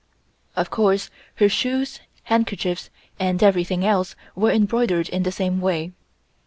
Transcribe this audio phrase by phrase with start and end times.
[0.55, 5.91] Of course her shoes, handkerchiefs and everything else were embroidered in the same way.